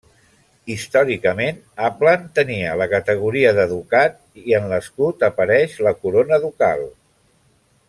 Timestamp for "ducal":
6.49-6.83